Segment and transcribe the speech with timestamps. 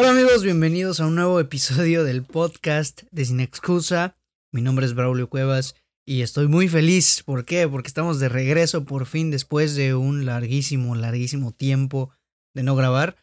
[0.00, 4.16] Hola amigos, bienvenidos a un nuevo episodio del podcast de Sin Excusa.
[4.52, 5.74] Mi nombre es Braulio Cuevas
[6.06, 7.24] y estoy muy feliz.
[7.24, 7.66] ¿Por qué?
[7.66, 12.12] Porque estamos de regreso por fin después de un larguísimo, larguísimo tiempo
[12.54, 13.16] de no grabar.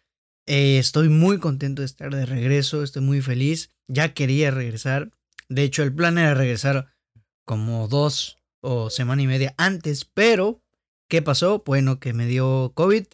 [0.48, 3.70] Eh, estoy muy contento de estar de regreso, estoy muy feliz.
[3.88, 5.12] Ya quería regresar.
[5.48, 6.94] De hecho, el plan era regresar
[7.46, 10.62] como dos o semana y media antes, pero
[11.08, 11.64] ¿qué pasó?
[11.66, 13.05] Bueno, que me dio COVID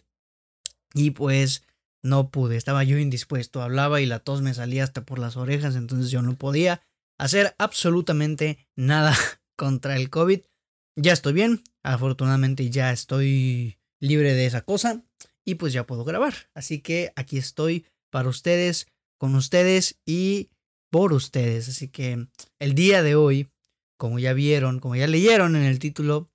[0.94, 1.62] y pues
[2.02, 5.76] no pude, estaba yo indispuesto, hablaba y la tos me salía hasta por las orejas,
[5.76, 6.82] entonces yo no podía
[7.18, 9.16] hacer absolutamente nada
[9.56, 10.40] contra el COVID.
[10.96, 15.02] Ya estoy bien, afortunadamente ya estoy libre de esa cosa
[15.44, 16.34] y pues ya puedo grabar.
[16.54, 18.88] Así que aquí estoy para ustedes,
[19.18, 20.50] con ustedes y
[20.90, 21.68] por ustedes.
[21.68, 22.26] Así que
[22.58, 23.48] el día de hoy,
[23.96, 26.30] como ya vieron, como ya leyeron en el título,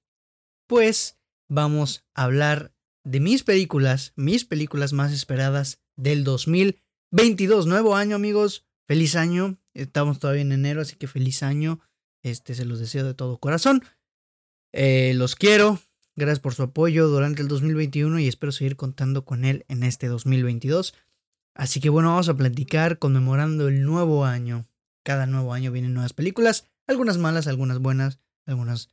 [0.67, 1.19] pues
[1.50, 2.73] vamos a hablar
[3.08, 7.66] de mis películas, mis películas más esperadas del 2022.
[7.66, 8.66] Nuevo año, amigos.
[8.86, 9.58] Feliz año.
[9.73, 11.80] Estamos todavía en enero, así que feliz año.
[12.22, 13.81] Este se los deseo de todo corazón.
[14.73, 15.80] Eh, los quiero.
[16.17, 20.08] Gracias por su apoyo durante el 2021 y espero seguir contando con él en este
[20.08, 20.94] 2022.
[21.55, 24.67] Así que bueno, vamos a platicar conmemorando el nuevo año.
[25.03, 28.89] Cada nuevo año vienen nuevas películas, algunas malas, algunas buenas, algunas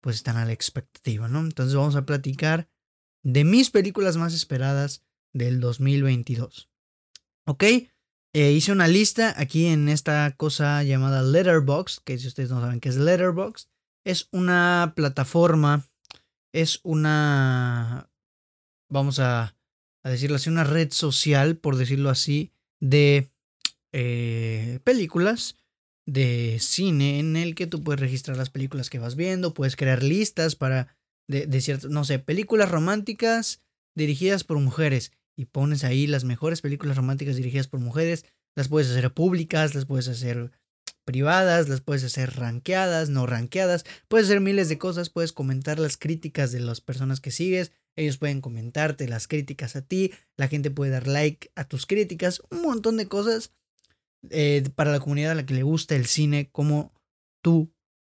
[0.00, 1.40] pues están a la expectativa, ¿no?
[1.40, 2.68] Entonces vamos a platicar
[3.22, 6.68] de mis películas más esperadas del 2022.
[7.46, 7.64] ¿Ok?
[8.34, 12.80] Eh, hice una lista aquí en esta cosa llamada Letterboxd, que si ustedes no saben
[12.80, 13.68] qué es Letterboxd,
[14.04, 15.84] es una plataforma,
[16.52, 18.10] es una,
[18.88, 19.54] vamos a,
[20.02, 23.30] decirlo así, una red social, por decirlo así, de
[23.92, 25.56] eh, películas
[26.06, 30.02] de cine en el que tú puedes registrar las películas que vas viendo, puedes crear
[30.02, 30.96] listas para
[31.28, 33.60] de, de ciertas, no sé, películas románticas
[33.94, 38.24] dirigidas por mujeres y pones ahí las mejores películas románticas dirigidas por mujeres,
[38.54, 40.50] las puedes hacer públicas, las puedes hacer
[41.04, 45.96] privadas, las puedes hacer ranqueadas, no ranqueadas, puedes hacer miles de cosas, puedes comentar las
[45.96, 50.70] críticas de las personas que sigues, ellos pueden comentarte las críticas a ti, la gente
[50.70, 53.52] puede dar like a tus críticas, un montón de cosas
[54.30, 56.92] eh, para la comunidad a la que le gusta el cine como
[57.42, 57.72] tú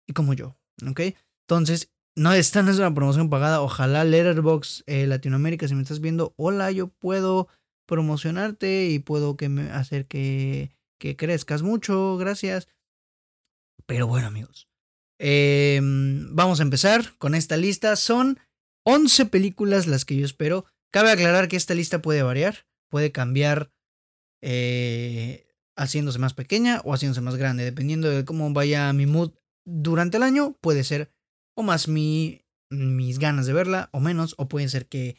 [0.07, 0.57] y como yo,
[0.88, 1.01] ¿ok?
[1.47, 3.61] Entonces, no, esta no es una promoción pagada.
[3.61, 7.47] Ojalá Letterbox eh, Latinoamérica, si me estás viendo, hola, yo puedo
[7.85, 12.17] promocionarte y puedo que me hacer que, que crezcas mucho.
[12.17, 12.69] Gracias.
[13.85, 14.67] Pero bueno, amigos.
[15.19, 17.95] Em, vamos a empezar con esta lista.
[17.95, 18.39] Son
[18.84, 20.66] 11 películas las que yo espero.
[20.91, 22.66] Cabe aclarar que esta lista puede variar.
[22.89, 23.72] Puede cambiar
[24.41, 27.63] eh, haciéndose más pequeña o haciéndose más grande.
[27.63, 29.34] Dependiendo de cómo vaya mi mood
[29.67, 31.11] durante el año, puede ser
[31.57, 35.18] o más mi, mis ganas de verla, o menos, o puede ser que,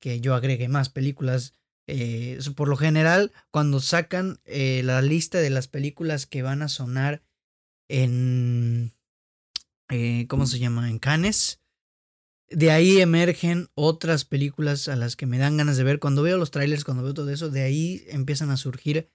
[0.00, 1.54] que yo agregue más películas.
[1.88, 6.68] Eh, por lo general, cuando sacan eh, la lista de las películas que van a
[6.68, 7.24] sonar
[7.88, 8.94] en...
[9.90, 10.88] Eh, ¿Cómo se llama?
[10.88, 11.60] En Cannes.
[12.48, 15.98] De ahí emergen otras películas a las que me dan ganas de ver.
[15.98, 19.10] Cuando veo los trailers, cuando veo todo eso, de ahí empiezan a surgir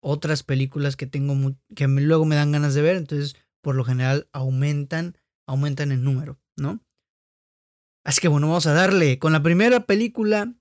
[0.00, 2.94] otras películas que tengo que luego me dan ganas de ver.
[2.94, 5.16] Entonces, por lo general, aumentan
[5.46, 6.80] aumentan en número, ¿no?
[8.04, 10.54] Así que bueno, vamos a darle con la primera película,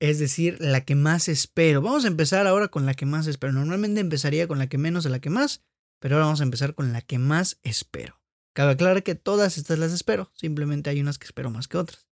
[0.00, 1.82] es decir, la que más espero.
[1.82, 3.52] Vamos a empezar ahora con la que más espero.
[3.52, 5.62] Normalmente empezaría con la que menos de la que más,
[6.00, 8.20] pero ahora vamos a empezar con la que más espero.
[8.54, 12.08] Cabe aclarar que todas estas las espero, simplemente hay unas que espero más que otras.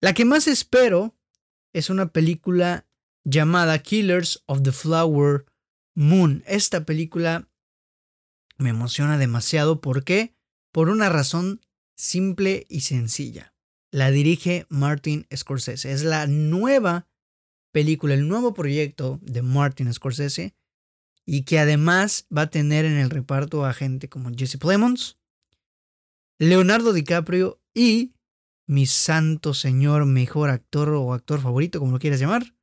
[0.00, 1.14] La que más espero
[1.74, 2.86] es una película
[3.24, 5.44] llamada Killers of the Flower
[5.94, 6.42] Moon.
[6.46, 7.48] Esta película
[8.56, 9.80] me emociona demasiado.
[9.80, 10.34] ¿Por qué?
[10.72, 11.60] Por una razón
[11.96, 13.54] simple y sencilla.
[13.92, 15.92] La dirige Martin Scorsese.
[15.92, 17.06] Es la nueva
[17.72, 20.54] película, el nuevo proyecto de Martin Scorsese
[21.24, 25.18] y que además va a tener en el reparto a gente como Jesse Plemons,
[26.38, 28.14] Leonardo DiCaprio y
[28.66, 32.54] mi santo señor mejor actor o actor favorito, como lo quieras llamar,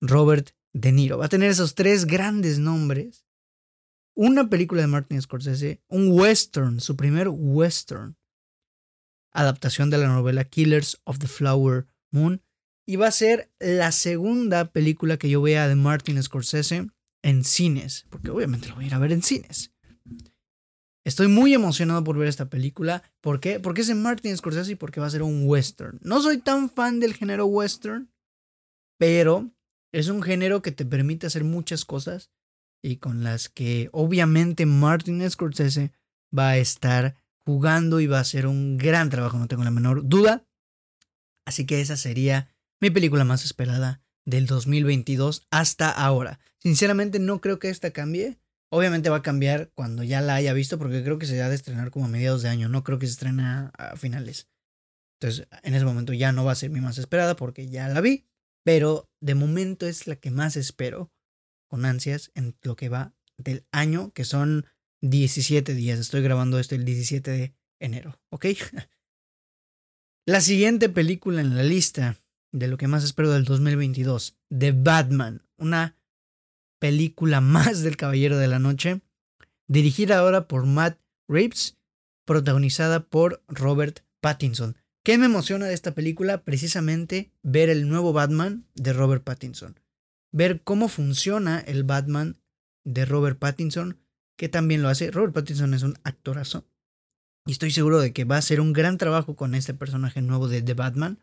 [0.00, 1.18] Robert De Niro.
[1.18, 3.23] Va a tener esos tres grandes nombres
[4.14, 8.16] una película de Martin Scorsese, un western, su primer western,
[9.32, 12.42] adaptación de la novela Killers of the Flower Moon,
[12.86, 16.86] y va a ser la segunda película que yo vea de Martin Scorsese
[17.22, 19.72] en cines, porque obviamente lo voy a ir a ver en cines.
[21.04, 23.02] Estoy muy emocionado por ver esta película.
[23.20, 23.60] ¿Por qué?
[23.60, 25.98] Porque es de Martin Scorsese y porque va a ser un western.
[26.02, 28.10] No soy tan fan del género western,
[28.98, 29.50] pero
[29.92, 32.30] es un género que te permite hacer muchas cosas
[32.84, 35.92] y con las que obviamente Martin Scorsese
[36.36, 37.16] va a estar
[37.46, 40.46] jugando y va a hacer un gran trabajo, no tengo la menor duda.
[41.46, 46.40] Así que esa sería mi película más esperada del 2022 hasta ahora.
[46.58, 48.38] Sinceramente no creo que esta cambie.
[48.70, 51.54] Obviamente va a cambiar cuando ya la haya visto porque creo que se ha de
[51.54, 52.68] estrenar como a mediados de año.
[52.68, 54.50] No creo que se estrena a finales.
[55.18, 58.02] Entonces en ese momento ya no va a ser mi más esperada porque ya la
[58.02, 58.26] vi.
[58.62, 61.13] Pero de momento es la que más espero
[61.66, 64.66] con ansias en lo que va del año, que son
[65.02, 65.98] 17 días.
[65.98, 68.46] Estoy grabando esto el 17 de enero, ¿ok?
[70.26, 72.16] La siguiente película en la lista
[72.50, 75.98] de lo que más espero del 2022, The Batman, una
[76.78, 79.02] película más del Caballero de la Noche,
[79.68, 81.76] dirigida ahora por Matt Reeves,
[82.24, 84.78] protagonizada por Robert Pattinson.
[85.04, 86.42] ¿Qué me emociona de esta película?
[86.42, 89.78] Precisamente ver el nuevo Batman de Robert Pattinson.
[90.34, 92.40] Ver cómo funciona el Batman
[92.84, 94.00] de Robert Pattinson,
[94.36, 95.12] que también lo hace.
[95.12, 96.66] Robert Pattinson es un actorazo.
[97.46, 100.48] Y estoy seguro de que va a ser un gran trabajo con este personaje nuevo
[100.48, 101.22] de The Batman.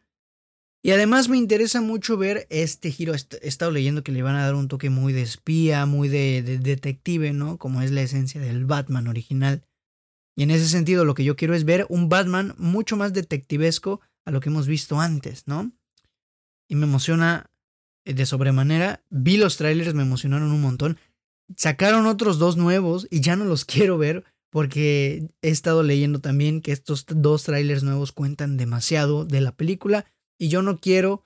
[0.81, 3.13] Y además me interesa mucho ver este giro.
[3.13, 6.41] He estado leyendo que le van a dar un toque muy de espía, muy de,
[6.41, 7.57] de detective, ¿no?
[7.57, 9.65] Como es la esencia del Batman original.
[10.37, 13.99] Y en ese sentido lo que yo quiero es ver un Batman mucho más detectivesco
[14.23, 15.73] a lo que hemos visto antes, ¿no?
[16.69, 17.50] Y me emociona
[18.05, 19.03] de sobremanera.
[19.09, 20.97] Vi los trailers, me emocionaron un montón.
[21.55, 26.61] Sacaron otros dos nuevos y ya no los quiero ver porque he estado leyendo también
[26.61, 30.05] que estos dos trailers nuevos cuentan demasiado de la película
[30.37, 31.25] y yo no quiero,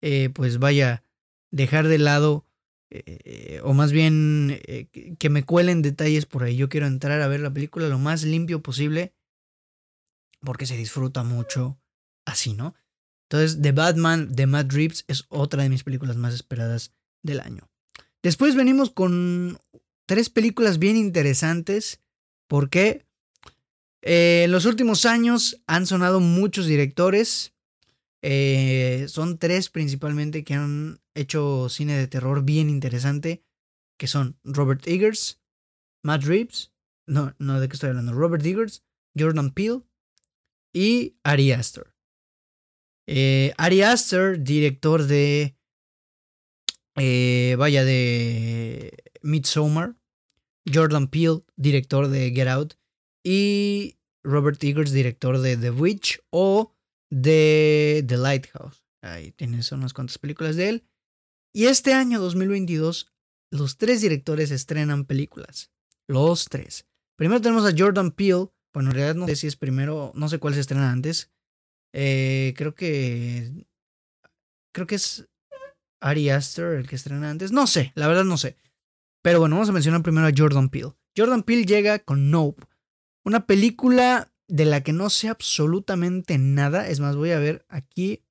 [0.00, 1.04] eh, pues vaya,
[1.50, 2.46] dejar de lado
[2.90, 6.56] eh, o más bien eh, que me cuelen detalles por ahí.
[6.56, 9.14] Yo quiero entrar a ver la película lo más limpio posible
[10.40, 11.78] porque se disfruta mucho
[12.26, 12.74] así, ¿no?
[13.32, 16.92] Entonces, The Batman de Matt Reeves es otra de mis películas más esperadas
[17.22, 17.66] del año.
[18.22, 19.58] Después venimos con
[20.04, 22.02] tres películas bien interesantes
[22.46, 23.06] porque
[24.02, 27.54] eh, en los últimos años han sonado muchos directores.
[29.08, 33.42] son tres principalmente que han hecho cine de terror bien interesante,
[33.96, 35.40] que son Robert Eggers,
[36.02, 36.70] Matt Reeves,
[37.06, 38.12] no, no, ¿de qué estoy hablando?
[38.12, 38.84] Robert Eggers,
[39.18, 39.80] Jordan Peele
[40.74, 41.91] y Ari Aster.
[43.06, 45.56] Eh, Ari Aster, director de,
[46.96, 49.96] eh, vaya, de Midsommar,
[50.72, 52.74] Jordan Peele, director de Get Out,
[53.24, 56.74] y Robert Eggers, director de The Witch o
[57.10, 58.84] de The Lighthouse.
[59.02, 60.84] Ahí tienes unas cuantas películas de él.
[61.52, 63.12] Y este año 2022,
[63.50, 65.70] los tres directores estrenan películas.
[66.08, 66.86] Los tres.
[67.16, 68.48] Primero tenemos a Jordan Peele.
[68.72, 71.31] Bueno, en realidad no sé si es primero, no sé cuál se estrena antes.
[71.92, 73.66] Eh, creo que.
[74.72, 75.28] Creo que es
[76.00, 77.52] Ari Aster el que estrena antes.
[77.52, 78.56] No sé, la verdad no sé.
[79.22, 80.94] Pero bueno, vamos a mencionar primero a Jordan Peele.
[81.16, 82.64] Jordan Peele llega con Nope.
[83.24, 86.88] Una película de la que no sé absolutamente nada.
[86.88, 88.24] Es más, voy a ver aquí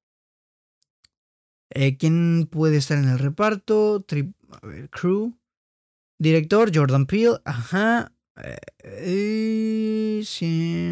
[1.73, 4.05] eh, ¿Quién puede estar en el reparto?
[4.61, 5.37] a ver, crew.
[6.19, 7.39] Director, Jordan Peele.
[7.45, 8.13] Ajá.
[8.83, 10.91] Eh, sí.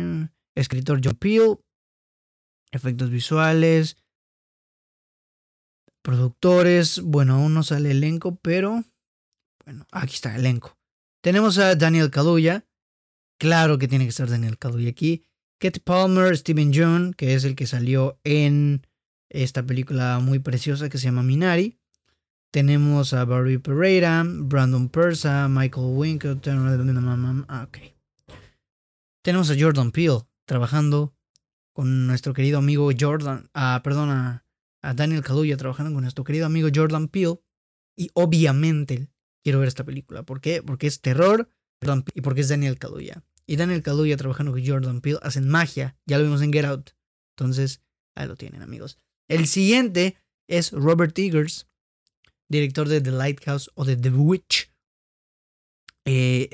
[0.55, 1.57] Escritor, John Peele.
[2.71, 3.97] Efectos visuales.
[6.01, 7.01] Productores.
[7.01, 8.83] Bueno, aún no sale elenco, pero.
[9.65, 10.77] Bueno, aquí está, elenco.
[11.21, 12.65] Tenemos a Daniel Kaluuya.
[13.39, 15.25] Claro que tiene que estar Daniel Kaluuya aquí.
[15.59, 18.87] Kate Palmer, Steven John, que es el que salió en
[19.29, 21.79] esta película muy preciosa que se llama Minari.
[22.51, 26.39] Tenemos a Barry Pereira, Brandon Persa, Michael Winkle.
[27.47, 27.95] Ah, okay.
[29.21, 31.13] Tenemos a Jordan Peele trabajando
[31.79, 33.49] con nuestro querido amigo Jordan.
[33.53, 34.43] Ah, perdón, a,
[34.95, 37.39] Daniel Kaluuya trabajando con nuestro querido amigo Jordan Peele.
[37.97, 39.07] Y obviamente
[39.45, 40.23] quiero ver esta película.
[40.23, 40.61] ¿Por qué?
[40.61, 41.49] Porque es terror
[42.13, 43.23] y porque es Daniel Kaluuya.
[43.47, 45.97] Y Daniel Kaluuya trabajando con Jordan Peele hacen magia.
[46.05, 46.89] Ya lo vimos en Get Out.
[47.37, 47.81] Entonces,
[48.13, 48.97] ahí lo tienen, amigos.
[49.29, 50.17] El siguiente
[50.49, 51.69] es Robert Eggers,
[52.49, 54.69] director de The Lighthouse o de The Witch.
[56.03, 56.49] Eh,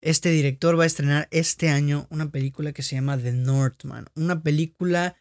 [0.00, 4.06] este director va a estrenar este año una película que se llama The Northman.
[4.14, 5.16] Una película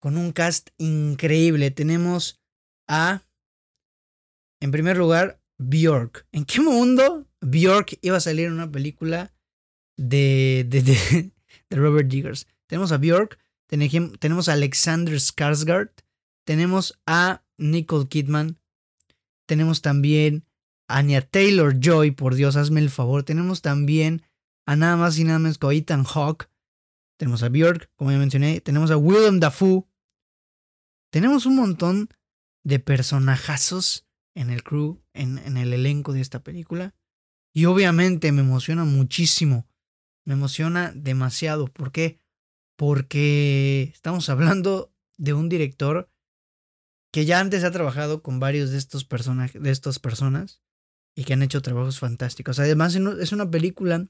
[0.00, 1.70] con un cast increíble.
[1.70, 2.40] Tenemos
[2.86, 3.22] a,
[4.60, 6.26] en primer lugar, Bjork.
[6.32, 9.34] ¿En qué mundo Bjork iba a salir en una película
[9.96, 11.32] de, de, de,
[11.68, 12.46] de Robert Eggers?
[12.66, 15.90] Tenemos a Bjork, tenemos a Alexander Skarsgård,
[16.44, 18.58] tenemos a Nicole Kidman,
[19.46, 20.44] tenemos también
[20.88, 23.22] Anya Taylor Joy, por Dios, hazme el favor.
[23.22, 24.22] Tenemos también
[24.66, 26.50] a nada más y nada menos que Ethan Hawke.
[27.18, 28.60] Tenemos a Björk, como ya mencioné.
[28.60, 29.84] Tenemos a Willem Dafoe.
[31.10, 32.08] Tenemos un montón
[32.64, 36.94] de personajazos en el crew, en, en el elenco de esta película.
[37.54, 39.66] Y obviamente me emociona muchísimo.
[40.24, 41.66] Me emociona demasiado.
[41.66, 42.20] ¿Por qué?
[42.78, 46.08] porque estamos hablando de un director
[47.12, 50.62] que ya antes ha trabajado con varios de estos personajes, de estas personas
[51.18, 52.60] y que han hecho trabajos fantásticos.
[52.60, 54.06] Además, es una película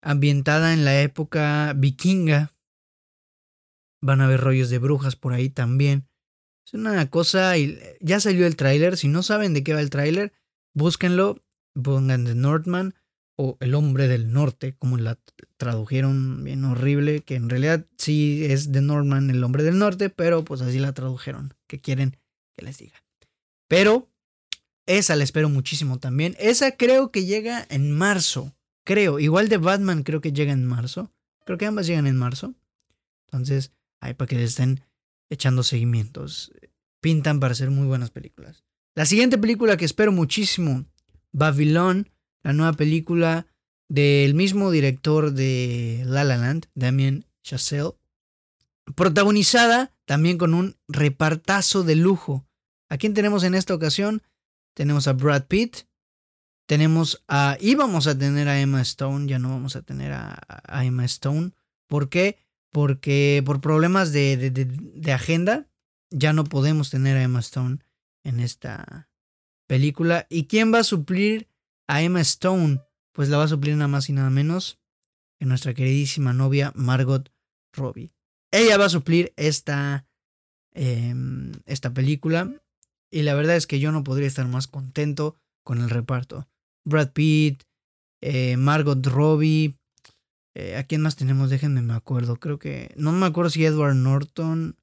[0.00, 2.54] ambientada en la época vikinga.
[4.00, 6.06] Van a ver rollos de brujas por ahí también.
[6.64, 9.90] Es una cosa, y ya salió el tráiler, si no saben de qué va el
[9.90, 10.32] tráiler,
[10.74, 11.42] búsquenlo,
[11.74, 12.94] pongan The Northman
[13.36, 15.18] o El hombre del norte, como la
[15.56, 20.44] tradujeron bien horrible, que en realidad sí es The Northman, el hombre del norte, pero
[20.44, 22.16] pues así la tradujeron, que quieren
[22.56, 23.02] que les diga.
[23.66, 24.11] Pero
[24.86, 26.36] esa la espero muchísimo también.
[26.38, 31.12] Esa creo que llega en marzo, creo, igual de Batman creo que llega en marzo.
[31.44, 32.54] Creo que ambas llegan en marzo.
[33.26, 34.84] Entonces, ahí para que les estén
[35.30, 36.52] echando seguimientos.
[37.00, 38.64] Pintan para ser muy buenas películas.
[38.94, 40.84] La siguiente película que espero muchísimo,
[41.32, 42.10] Babylon,
[42.42, 43.46] la nueva película
[43.88, 47.92] del mismo director de La La Land, Damien Chazelle,
[48.94, 52.46] protagonizada también con un repartazo de lujo.
[52.88, 54.22] ¿A quién tenemos en esta ocasión?
[54.74, 55.86] Tenemos a Brad Pitt,
[56.66, 57.56] tenemos a...
[57.60, 61.52] íbamos a tener a Emma Stone, ya no vamos a tener a, a Emma Stone.
[61.88, 62.38] ¿Por qué?
[62.72, 65.68] porque por problemas de, de, agenda
[66.10, 67.78] ya no podemos tener a Emma Stone
[68.24, 69.10] en esta
[69.68, 70.26] película.
[70.30, 71.48] ¿Y quién va a suplir
[71.86, 72.80] a Emma Stone?
[73.12, 74.80] Pues la va a suplir nada más y nada menos
[75.38, 77.30] que nuestra queridísima novia Margot
[77.74, 78.10] Robbie.
[78.50, 80.06] Ella va a suplir esta,
[80.72, 82.61] em, esta película
[83.12, 86.48] y la verdad es que yo no podría estar más contento con el reparto.
[86.84, 87.62] Brad Pitt,
[88.20, 89.76] eh, Margot Robbie,
[90.54, 91.50] eh, ¿A quién más tenemos?
[91.50, 92.36] Déjenme me acuerdo.
[92.36, 92.92] Creo que.
[92.96, 94.76] No me acuerdo si Edward Norton.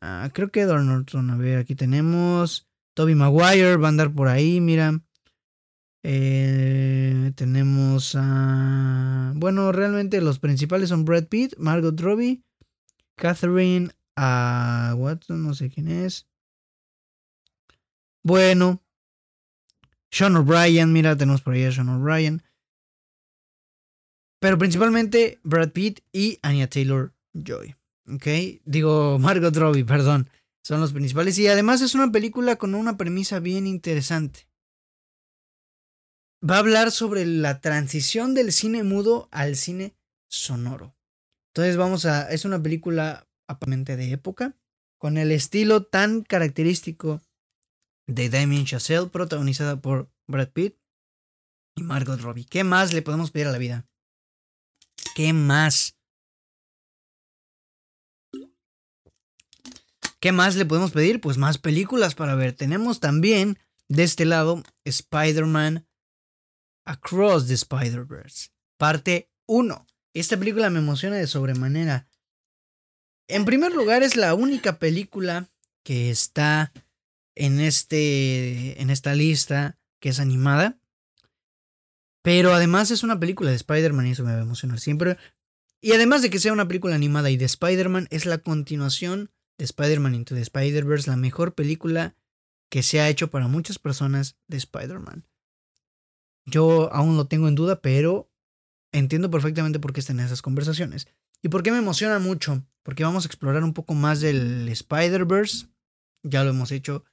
[0.00, 1.30] Ah, creo que Edward Norton.
[1.30, 2.68] A ver, aquí tenemos.
[2.94, 5.00] Toby Maguire va a andar por ahí, mira.
[6.04, 9.32] Eh, tenemos a.
[9.36, 12.42] Bueno, realmente los principales son Brad Pitt, Margot Robbie,
[13.16, 16.26] Catherine a Watson, no sé quién es.
[18.22, 18.82] Bueno,
[20.10, 22.42] Sean O'Brien, mira, tenemos por ahí a Sean O'Brien.
[24.40, 27.76] Pero principalmente Brad Pitt y Anya Taylor Joy.
[28.12, 28.60] ¿Ok?
[28.64, 30.28] Digo, Margot Robbie, perdón.
[30.64, 31.38] Son los principales.
[31.38, 34.48] Y además es una película con una premisa bien interesante.
[36.48, 39.94] Va a hablar sobre la transición del cine mudo al cine
[40.28, 40.96] sonoro.
[41.54, 42.30] Entonces vamos a...
[42.32, 44.56] Es una película aparentemente de época,
[44.98, 47.20] con el estilo tan característico
[48.06, 50.76] de Damien Chazelle, protagonizada por Brad Pitt
[51.76, 52.46] y Margot Robbie.
[52.46, 53.86] ¿Qué más le podemos pedir a la vida?
[55.14, 55.96] ¿Qué más?
[60.20, 61.20] ¿Qué más le podemos pedir?
[61.20, 62.52] Pues más películas para ver.
[62.52, 65.86] Tenemos también de este lado Spider-Man
[66.84, 69.86] Across the Spider-Verse, parte 1.
[70.14, 72.08] Esta película me emociona de sobremanera.
[73.28, 75.50] En primer lugar, es la única película
[75.84, 76.72] que está
[77.34, 80.78] en, este, en esta lista que es animada.
[82.22, 85.16] Pero además es una película de Spider-Man y eso me va a emocionar siempre.
[85.80, 89.64] Y además de que sea una película animada y de Spider-Man, es la continuación de
[89.64, 92.14] Spider-Man Into the Spider-Verse, la mejor película
[92.70, 95.26] que se ha hecho para muchas personas de Spider-Man.
[96.46, 98.30] Yo aún lo tengo en duda, pero
[98.92, 101.08] entiendo perfectamente por qué están esas conversaciones.
[101.42, 102.64] ¿Y por qué me emociona mucho?
[102.82, 105.66] Porque vamos a explorar un poco más del Spider-Verse.
[106.22, 107.04] Ya lo hemos hecho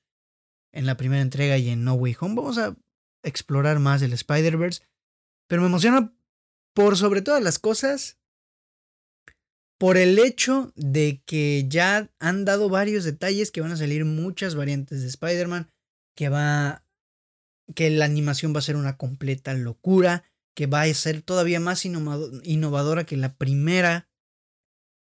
[0.72, 2.36] en la primera entrega y en No Way Home.
[2.36, 2.76] Vamos a
[3.24, 4.84] explorar más el Spider-Verse.
[5.48, 6.14] Pero me emociona
[6.74, 8.20] por sobre todas las cosas,
[9.80, 14.56] por el hecho de que ya han dado varios detalles que van a salir muchas
[14.56, 15.72] variantes de Spider-Man,
[16.16, 16.86] que va
[17.76, 20.24] que la animación va a ser una completa locura,
[20.56, 24.10] que va a ser todavía más innovadora que la primera.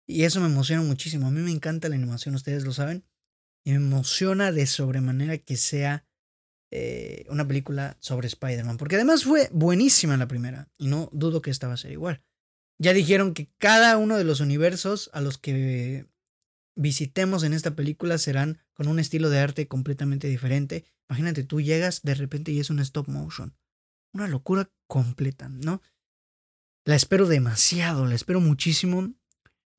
[0.05, 1.27] Y eso me emociona muchísimo.
[1.27, 3.05] A mí me encanta la animación, ustedes lo saben.
[3.67, 6.05] Me emociona de sobremanera que sea
[6.71, 8.77] eh, una película sobre Spider-Man.
[8.77, 10.69] Porque además fue buenísima la primera.
[10.77, 12.23] Y no dudo que esta va a ser igual.
[12.79, 16.07] Ya dijeron que cada uno de los universos a los que
[16.75, 20.85] visitemos en esta película serán con un estilo de arte completamente diferente.
[21.09, 23.57] Imagínate, tú llegas de repente y es un stop motion.
[24.13, 25.81] Una locura completa, ¿no?
[26.85, 29.13] La espero demasiado, la espero muchísimo.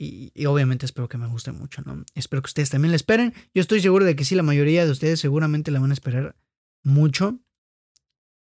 [0.01, 2.05] Y, obviamente espero que me guste mucho, ¿no?
[2.15, 3.35] Espero que ustedes también la esperen.
[3.53, 6.37] Yo estoy seguro de que sí, la mayoría de ustedes seguramente la van a esperar
[6.85, 7.41] mucho.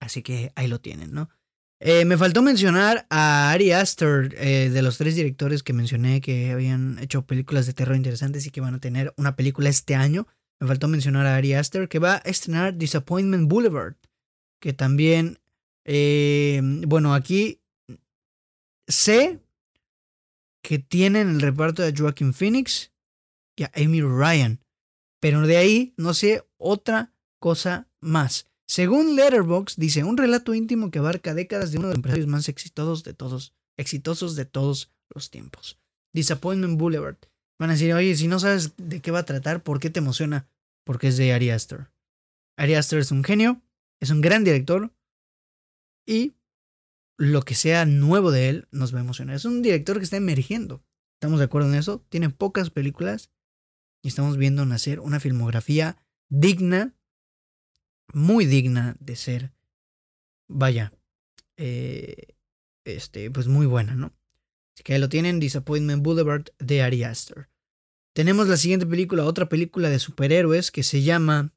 [0.02, 1.30] Así que ahí lo tienen, ¿no?
[1.80, 6.52] Eh, me faltó mencionar a Ari Aster, eh, de los tres directores que mencioné que
[6.52, 10.28] habían hecho películas de terror interesantes y que van a tener una película este año.
[10.60, 13.96] Me faltó mencionar a Ari Aster, que va a estrenar Disappointment Boulevard,
[14.60, 15.40] que también,
[15.86, 17.62] eh, bueno, aquí
[18.88, 19.45] sé
[20.66, 22.92] que tienen el reparto de Joaquin Phoenix
[23.56, 24.60] y a Amy Ryan.
[25.22, 28.48] Pero de ahí no sé otra cosa más.
[28.68, 32.50] Según Letterboxd, dice un relato íntimo que abarca décadas de uno de los empresarios más
[32.50, 35.78] exitosos de todos, exitosos de todos los tiempos.
[36.16, 37.18] Disappointment Boulevard.
[37.60, 40.00] Van a decir, oye, si no sabes de qué va a tratar, ¿por qué te
[40.00, 40.50] emociona?
[40.84, 41.92] Porque es de Ari Aster.
[42.58, 43.62] Ari Aster es un genio,
[44.02, 44.92] es un gran director
[46.08, 46.34] y
[47.18, 49.36] lo que sea nuevo de él nos va a emocionar.
[49.36, 50.84] Es un director que está emergiendo.
[51.16, 52.06] ¿Estamos de acuerdo en eso?
[52.10, 53.32] Tiene pocas películas
[54.04, 55.98] y estamos viendo nacer una filmografía
[56.30, 56.94] digna,
[58.14, 59.54] muy digna de ser,
[60.48, 60.94] vaya,
[61.58, 62.36] eh,
[62.84, 64.14] este, pues muy buena, ¿no?
[64.76, 67.50] Así que ahí lo tienen, Disappointment Boulevard de Ari Aster.
[68.14, 71.55] Tenemos la siguiente película, otra película de superhéroes que se llama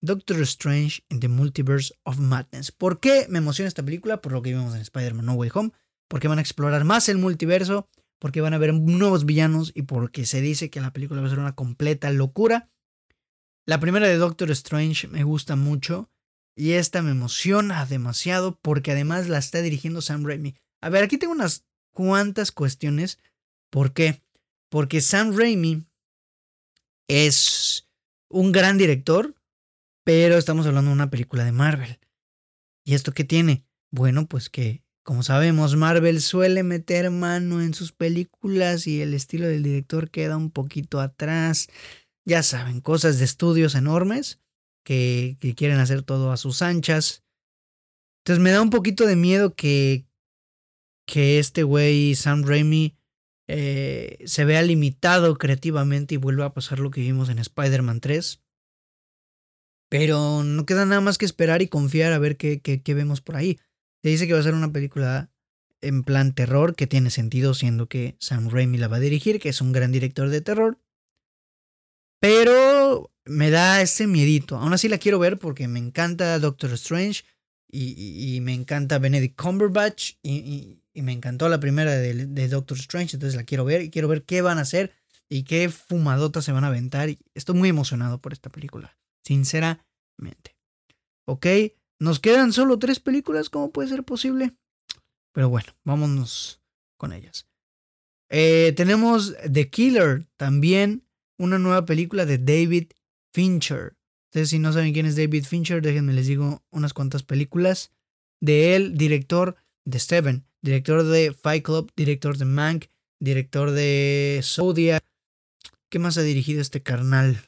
[0.00, 2.72] Doctor Strange in the Multiverse of Madness.
[2.72, 4.20] ¿Por qué me emociona esta película?
[4.20, 5.72] Por lo que vimos en Spider-Man No Way Home.
[6.08, 7.88] Porque van a explorar más el multiverso,
[8.18, 11.30] porque van a ver nuevos villanos y porque se dice que la película va a
[11.30, 12.70] ser una completa locura.
[13.66, 16.10] La primera de Doctor Strange me gusta mucho
[16.56, 20.56] y esta me emociona demasiado porque además la está dirigiendo Sam Raimi.
[20.80, 23.18] A ver, aquí tengo unas cuantas cuestiones.
[23.70, 24.22] ¿Por qué?
[24.70, 25.86] Porque Sam Raimi
[27.08, 27.88] es
[28.28, 29.34] un gran director,
[30.08, 32.00] pero estamos hablando de una película de Marvel.
[32.82, 33.66] ¿Y esto qué tiene?
[33.90, 39.46] Bueno, pues que, como sabemos, Marvel suele meter mano en sus películas y el estilo
[39.46, 41.68] del director queda un poquito atrás.
[42.24, 44.40] Ya saben, cosas de estudios enormes
[44.82, 47.22] que, que quieren hacer todo a sus anchas.
[48.24, 50.06] Entonces me da un poquito de miedo que,
[51.06, 52.96] que este güey, Sam Raimi,
[53.46, 58.40] eh, se vea limitado creativamente y vuelva a pasar lo que vimos en Spider-Man 3.
[59.88, 63.36] Pero no queda nada más que esperar y confiar a ver qué, qué, vemos por
[63.36, 63.58] ahí.
[64.02, 65.30] Se dice que va a ser una película
[65.80, 69.48] en plan terror, que tiene sentido siendo que Sam Raimi la va a dirigir, que
[69.48, 70.78] es un gran director de terror.
[72.20, 74.56] Pero me da ese miedito.
[74.56, 77.24] Aún así la quiero ver porque me encanta Doctor Strange
[77.70, 83.36] y, me encanta Benedict Cumberbatch y, me encantó la primera de, de, Doctor Strange, entonces
[83.36, 84.92] la quiero ver y quiero ver qué van a hacer
[85.28, 87.08] y qué fumadotas se van a aventar.
[87.34, 90.56] Estoy muy emocionado por esta película sinceramente.
[91.26, 91.46] ¿Ok?
[92.00, 94.54] Nos quedan solo tres películas, ¿cómo puede ser posible?
[95.34, 96.62] Pero bueno, vámonos
[96.96, 97.46] con ellas.
[98.30, 101.04] Eh, tenemos The Killer, también
[101.38, 102.92] una nueva película de David
[103.34, 103.96] Fincher.
[104.30, 107.92] Ustedes si no saben quién es David Fincher, déjenme les digo unas cuantas películas
[108.40, 112.86] de él, director de Seven, director de Fight Club, director de Mank,
[113.20, 115.04] director de Zodiac.
[115.90, 117.47] ¿Qué más ha dirigido este carnal?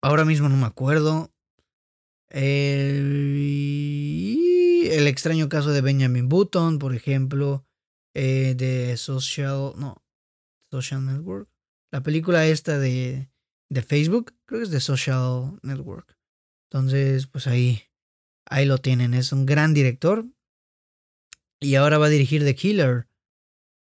[0.00, 1.32] Ahora mismo no me acuerdo.
[2.30, 3.56] El,
[5.06, 7.64] extraño caso de Benjamin Button, por ejemplo.
[8.14, 9.72] Eh, de Social.
[9.76, 10.02] No.
[10.70, 11.48] Social Network.
[11.90, 13.28] La película esta de,
[13.70, 14.36] de Facebook.
[14.44, 16.16] Creo que es de Social Network.
[16.70, 17.82] Entonces, pues ahí.
[18.46, 19.14] Ahí lo tienen.
[19.14, 20.26] Es un gran director.
[21.60, 23.08] Y ahora va a dirigir The Killer.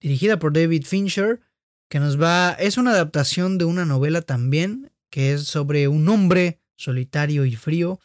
[0.00, 1.40] Dirigida por David Fincher.
[1.88, 2.52] Que nos va.
[2.54, 8.00] Es una adaptación de una novela también que es sobre un hombre solitario y frío,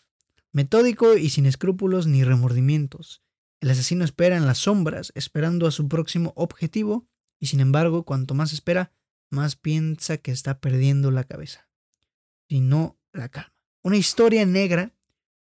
[0.52, 3.24] metódico y sin escrúpulos ni remordimientos.
[3.62, 7.08] El asesino espera en las sombras, esperando a su próximo objetivo,
[7.40, 8.92] y sin embargo, cuanto más espera,
[9.30, 11.70] más piensa que está perdiendo la cabeza.
[12.50, 13.54] Si no la calma.
[13.84, 14.94] Una historia negra,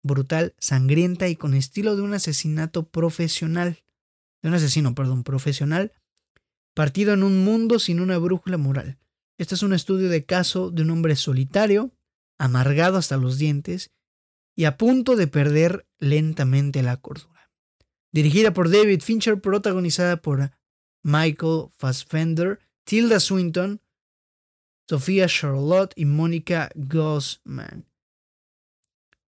[0.03, 3.83] brutal, sangrienta y con estilo de un asesinato profesional.
[4.41, 5.91] De un asesino, perdón, profesional,
[6.73, 8.99] partido en un mundo sin una brújula moral.
[9.37, 11.93] Este es un estudio de caso de un hombre solitario,
[12.39, 13.91] amargado hasta los dientes
[14.55, 17.51] y a punto de perder lentamente la cordura.
[18.11, 20.51] Dirigida por David Fincher, protagonizada por
[21.03, 23.81] Michael Fassbender, Tilda Swinton,
[24.89, 27.85] Sofía Charlotte y Mónica Gossman.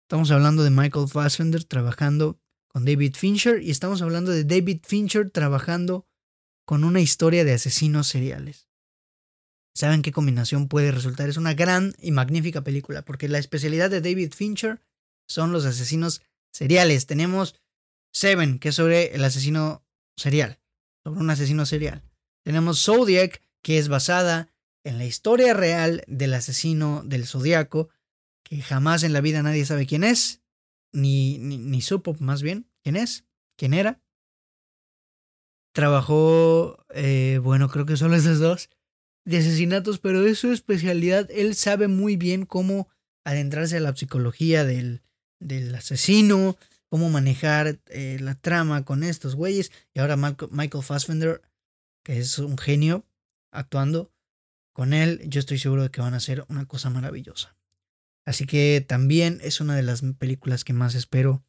[0.04, 2.40] Estamos hablando de Michael Fassbender trabajando
[2.70, 6.08] con David Fincher y estamos hablando de David Fincher trabajando
[6.66, 8.67] con una historia de asesinos seriales
[9.78, 11.30] saben qué combinación puede resultar.
[11.30, 14.82] Es una gran y magnífica película, porque la especialidad de David Fincher
[15.28, 17.06] son los asesinos seriales.
[17.06, 17.56] Tenemos
[18.12, 19.86] Seven, que es sobre el asesino
[20.16, 20.60] serial,
[21.04, 22.02] sobre un asesino serial.
[22.44, 24.50] Tenemos Zodiac, que es basada
[24.84, 27.90] en la historia real del asesino del zodiaco,
[28.44, 30.42] que jamás en la vida nadie sabe quién es,
[30.92, 33.26] ni, ni, supo más bien quién es,
[33.58, 34.02] quién era.
[35.74, 38.72] Trabajó, eh, bueno, creo que solo esos dos
[39.28, 41.30] de asesinatos, pero es su especialidad.
[41.32, 42.88] Él sabe muy bien cómo
[43.26, 45.02] adentrarse a la psicología del,
[45.42, 49.74] del asesino, cómo manejar eh, la trama con estos güeyes.
[49.94, 51.42] Y ahora Michael Fassbender,
[52.06, 53.06] que es un genio
[53.52, 54.14] actuando
[54.72, 57.58] con él, yo estoy seguro de que van a ser una cosa maravillosa.
[58.26, 61.44] Así que también es una de las películas que más espero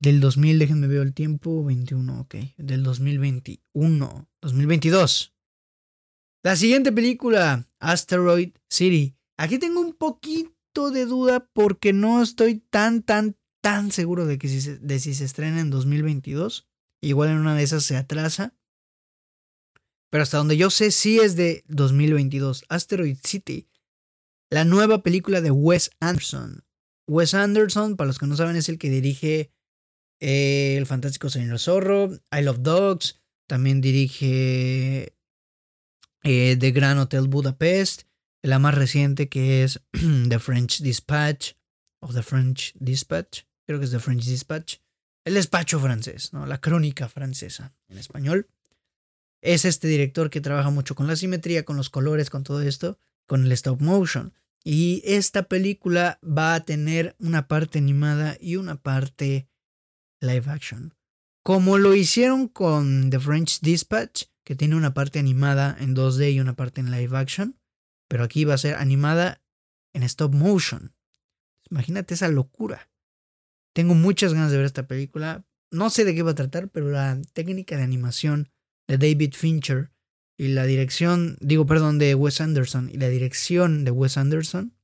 [0.00, 5.33] del 2000, déjenme ver el tiempo, 21, ok, del 2021, 2022.
[6.44, 9.16] La siguiente película, Asteroid City.
[9.38, 14.48] Aquí tengo un poquito de duda porque no estoy tan, tan, tan seguro de que
[14.48, 16.68] si se, de si se estrena en 2022.
[17.00, 18.54] Igual en una de esas se atrasa.
[20.10, 22.66] Pero hasta donde yo sé, sí es de 2022.
[22.68, 23.70] Asteroid City.
[24.50, 26.62] La nueva película de Wes Anderson.
[27.08, 29.50] Wes Anderson, para los que no saben, es el que dirige
[30.20, 33.18] eh, El Fantástico Señor Zorro, I Love Dogs.
[33.46, 35.14] También dirige
[36.24, 38.02] eh, The Grand Hotel Budapest.
[38.42, 39.80] La más reciente que es
[40.28, 41.52] The French Dispatch.
[42.00, 43.42] O The French Dispatch.
[43.66, 44.78] Creo que es The French Dispatch.
[45.24, 46.44] El despacho francés, ¿no?
[46.44, 48.48] La crónica francesa en español.
[49.40, 52.98] Es este director que trabaja mucho con la simetría, con los colores, con todo esto,
[53.26, 54.34] con el stop motion.
[54.62, 59.48] Y esta película va a tener una parte animada y una parte
[60.20, 60.94] live action.
[61.42, 66.40] Como lo hicieron con The French Dispatch, que tiene una parte animada en 2D y
[66.40, 67.58] una parte en live action,
[68.08, 69.42] pero aquí va a ser animada
[69.94, 70.94] en stop motion.
[71.70, 72.90] Imagínate esa locura.
[73.74, 75.46] Tengo muchas ganas de ver esta película.
[75.70, 78.50] No sé de qué va a tratar, pero la técnica de animación
[78.86, 79.90] de David Fincher
[80.36, 84.76] y la dirección, digo, perdón, de Wes Anderson y la dirección de Wes Anderson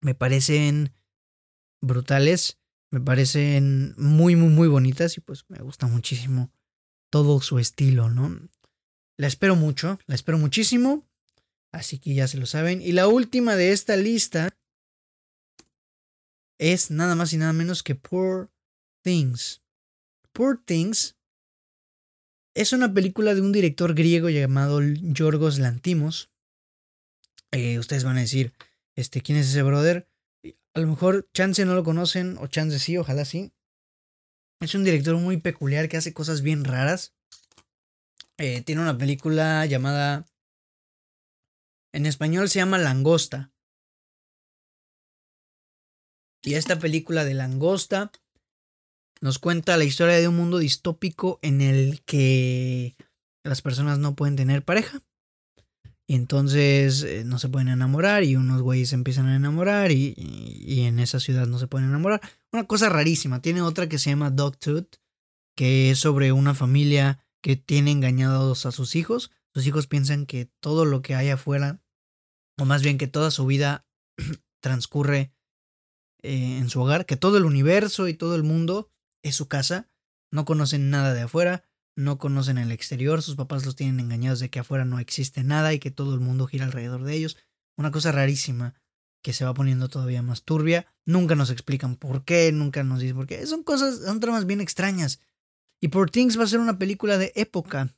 [0.00, 0.94] me parecen
[1.82, 2.58] brutales,
[2.90, 6.52] me parecen muy, muy, muy bonitas y pues me gusta muchísimo
[7.10, 8.38] todo su estilo, ¿no?
[9.16, 11.06] La espero mucho, la espero muchísimo,
[11.72, 12.82] así que ya se lo saben.
[12.82, 14.50] Y la última de esta lista
[16.58, 18.50] es nada más y nada menos que Poor
[19.02, 19.62] Things.
[20.32, 21.16] Poor Things
[22.54, 26.30] es una película de un director griego llamado Yorgos Lantimos.
[27.52, 28.54] Eh, ustedes van a decir,
[28.94, 30.08] este, ¿quién es ese brother?
[30.74, 33.52] A lo mejor chance no lo conocen, o chance sí, ojalá sí.
[34.60, 37.14] Es un director muy peculiar que hace cosas bien raras.
[38.38, 40.26] Eh, tiene una película llamada...
[41.92, 43.52] En español se llama Langosta.
[46.42, 48.12] Y esta película de Langosta
[49.20, 52.96] nos cuenta la historia de un mundo distópico en el que
[53.42, 55.02] las personas no pueden tener pareja.
[56.08, 60.14] Y entonces eh, no se pueden enamorar y unos güeyes se empiezan a enamorar y,
[60.16, 62.20] y, en esa ciudad no se pueden enamorar.
[62.52, 63.42] Una cosa rarísima.
[63.42, 64.96] Tiene otra que se llama Dogtooth,
[65.56, 69.32] que es sobre una familia que tiene engañados a sus hijos.
[69.52, 71.82] Sus hijos piensan que todo lo que hay afuera,
[72.56, 73.84] o más bien que toda su vida
[74.60, 75.32] transcurre
[76.22, 78.92] eh, en su hogar, que todo el universo y todo el mundo
[79.24, 79.88] es su casa.
[80.30, 81.64] No conocen nada de afuera
[81.96, 85.72] no conocen el exterior, sus papás los tienen engañados de que afuera no existe nada
[85.72, 87.36] y que todo el mundo gira alrededor de ellos.
[87.76, 88.74] Una cosa rarísima
[89.22, 90.86] que se va poniendo todavía más turbia.
[91.04, 93.44] Nunca nos explican por qué, nunca nos dicen por qué.
[93.46, 95.20] Son cosas, son tramas bien extrañas.
[95.80, 97.94] Y Por Things va a ser una película de época,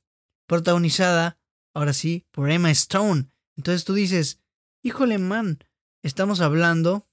[0.47, 1.39] protagonizada,
[1.75, 3.31] ahora sí, por Emma Stone.
[3.57, 4.41] Entonces tú dices,
[4.83, 5.59] híjole man,
[6.03, 7.07] estamos hablando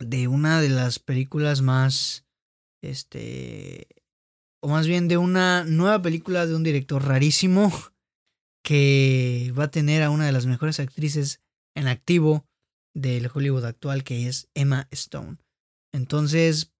[0.00, 2.26] de una de las películas más,
[2.82, 3.99] este,
[4.62, 7.72] o más bien de una nueva película de un director rarísimo
[8.62, 11.40] que va a tener a una de las mejores actrices
[11.74, 12.44] en activo
[12.94, 15.38] del Hollywood actual, que es Emma Stone.
[15.92, 16.72] Entonces,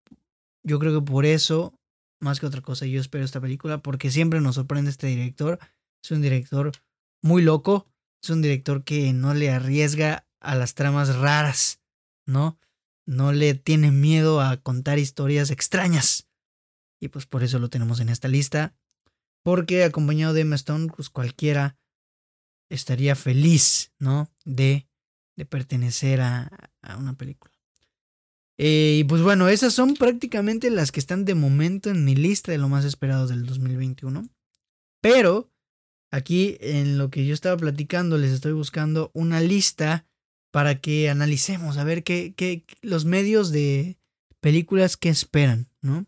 [0.62, 1.74] yo creo que por eso,
[2.20, 5.58] más que otra cosa, yo espero esta película, porque siempre nos sorprende este director.
[6.02, 6.72] Es un director
[7.22, 7.86] muy loco,
[8.22, 11.80] es un director que no le arriesga a las tramas raras,
[12.26, 12.58] ¿no?
[13.06, 16.29] No le tiene miedo a contar historias extrañas.
[17.00, 18.74] Y pues por eso lo tenemos en esta lista.
[19.42, 21.78] Porque acompañado de Emma Stone, pues cualquiera
[22.68, 24.30] estaría feliz, ¿no?
[24.44, 24.86] De,
[25.36, 27.52] de pertenecer a, a una película.
[28.62, 32.52] Eh, y pues bueno, esas son prácticamente las que están de momento en mi lista
[32.52, 34.28] de lo más esperado del 2021.
[35.00, 35.50] Pero
[36.10, 40.06] aquí en lo que yo estaba platicando les estoy buscando una lista
[40.50, 43.98] para que analicemos a ver qué, qué los medios de
[44.40, 46.04] películas que esperan, ¿no?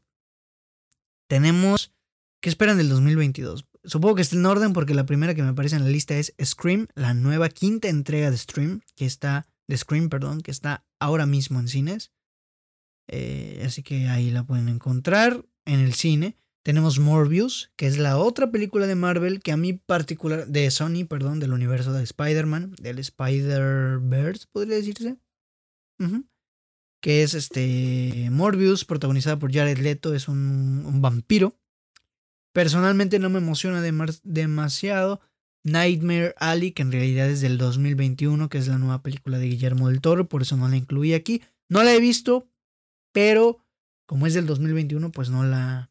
[1.32, 1.94] Tenemos.
[2.42, 3.64] ¿Qué esperan del 2022?
[3.84, 6.34] Supongo que está en orden porque la primera que me aparece en la lista es
[6.44, 9.46] Scream, la nueva quinta entrega de Scream, que está.
[9.66, 12.12] De Scream, perdón, que está ahora mismo en cines.
[13.08, 16.36] Eh, así que ahí la pueden encontrar en el cine.
[16.62, 21.06] Tenemos Morbius, que es la otra película de Marvel que a mí particular, de Sony,
[21.08, 25.16] perdón, del universo de Spider-Man, del Spider-Verse, podría decirse
[27.02, 31.58] que es este Morbius, protagonizada por Jared Leto, es un, vampiro.
[32.52, 35.20] Personalmente no me emociona demasiado,
[35.64, 39.88] Nightmare Alley, que en realidad es del 2021, que es la nueva película de Guillermo
[39.88, 41.42] del Toro, por eso no la incluí aquí.
[41.68, 42.48] No la he visto,
[43.10, 43.58] pero
[44.06, 45.90] como es del 2021, pues no la.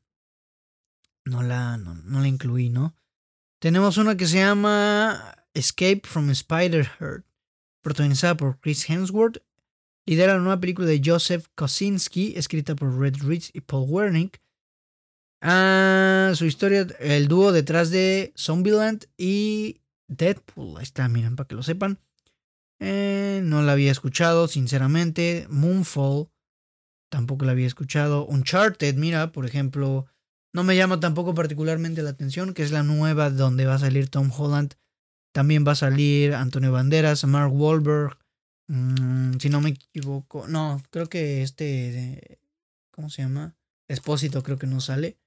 [1.25, 2.95] No la, no, la incluí, ¿no?
[3.59, 7.25] Tenemos una que se llama Escape from Spider-Heart,
[7.81, 9.43] protagonizada por Chris Hemsworth.
[10.05, 14.41] Lidera la nueva película de Joseph Kosinski, escrita por Red Reed y Paul Wernick.
[15.41, 20.77] Ah, su historia, el dúo detrás de Zombieland y Deadpool.
[20.77, 21.99] Ahí está, miren, para que lo sepan.
[22.79, 25.47] Eh, no la había escuchado, sinceramente.
[25.49, 26.29] Moonfall,
[27.09, 28.25] tampoco la había escuchado.
[28.25, 30.07] Uncharted, mira, por ejemplo,
[30.53, 34.09] no me llama tampoco particularmente la atención, que es la nueva donde va a salir
[34.09, 34.73] Tom Holland.
[35.33, 38.17] También va a salir Antonio Banderas, Mark Wahlberg.
[38.71, 42.39] Mm, si no me equivoco, no, creo que este,
[42.91, 43.53] ¿cómo se llama?
[43.89, 45.17] Espósito creo que no sale.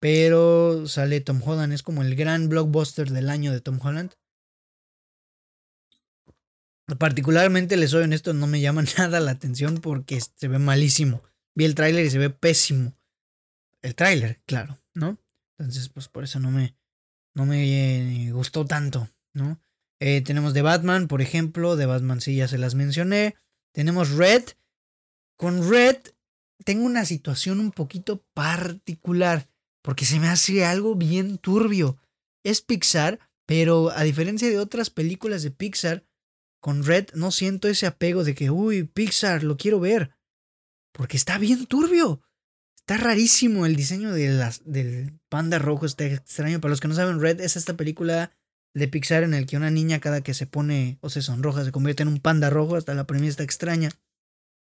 [0.00, 4.14] Pero sale Tom Holland, es como el gran blockbuster del año de Tom Holland.
[6.98, 11.22] Particularmente, les soy honesto, no me llama nada la atención porque se ve malísimo.
[11.54, 12.96] Vi el tráiler y se ve pésimo.
[13.82, 15.18] El tráiler, claro, ¿no?
[15.58, 16.74] Entonces, pues por eso no me,
[17.34, 19.60] no me gustó tanto, ¿no?
[20.00, 23.36] Eh, tenemos de Batman, por ejemplo, de Batman sí ya se las mencioné.
[23.72, 24.44] Tenemos Red.
[25.36, 25.96] Con Red
[26.64, 29.48] tengo una situación un poquito particular
[29.82, 31.98] porque se me hace algo bien turbio.
[32.42, 36.06] Es Pixar, pero a diferencia de otras películas de Pixar,
[36.60, 40.12] con Red no siento ese apego de que, uy, Pixar, lo quiero ver.
[40.92, 42.22] Porque está bien turbio.
[42.76, 46.60] Está rarísimo el diseño de las, del panda rojo, está extraño.
[46.60, 48.32] Para los que no saben, Red es esta película
[48.74, 51.72] de Pixar en el que una niña cada que se pone o se sonroja se
[51.72, 52.76] convierte en un panda rojo.
[52.76, 53.90] Hasta la premisa está extraña.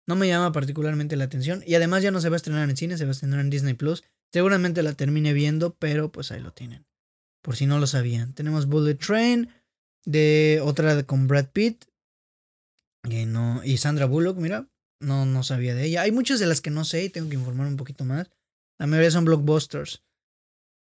[0.06, 1.64] No me llama particularmente la atención.
[1.66, 3.50] Y además ya no se va a estrenar en cine, se va a estrenar en
[3.50, 4.04] Disney Plus.
[4.32, 6.86] Seguramente la termine viendo, pero pues ahí lo tienen.
[7.42, 8.34] Por si no lo sabían.
[8.34, 9.50] Tenemos Bullet Train,
[10.06, 11.86] de otra con Brad Pitt.
[13.10, 14.68] Y, no, y Sandra Bullock, mira,
[15.00, 16.02] no, no sabía de ella.
[16.02, 18.30] Hay muchas de las que no sé y tengo que informar un poquito más.
[18.80, 20.04] La mayoría son blockbusters.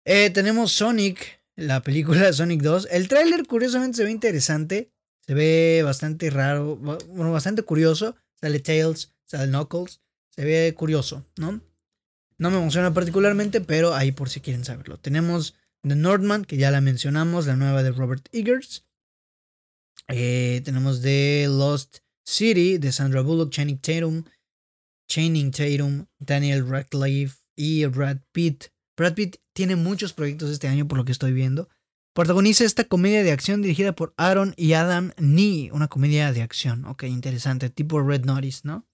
[0.05, 2.87] Eh, tenemos Sonic, la película Sonic 2.
[2.91, 4.91] El tráiler curiosamente se ve interesante.
[5.25, 8.15] Se ve bastante raro, bueno, bastante curioso.
[8.39, 10.01] Sale Tails, sale Knuckles.
[10.29, 11.61] Se ve curioso, ¿no?
[12.37, 14.97] No me emociona particularmente, pero ahí por si quieren saberlo.
[14.97, 18.85] Tenemos The Northman, que ya la mencionamos, la nueva de Robert Eggers.
[20.07, 24.23] Eh, tenemos The Lost City de Sandra Bullock, Channing Tatum,
[25.09, 28.67] Channing Tatum, Daniel Radcliffe y Brad Pitt.
[28.95, 31.67] Brad Pitt tiene muchos proyectos este año por lo que estoy viendo.
[32.15, 36.85] Protagoniza esta comedia de acción dirigida por Aaron y Adam Nee, una comedia de acción,
[36.85, 38.87] ok, interesante, tipo Red Notice, ¿no?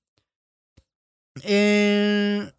[1.44, 2.52] Eh,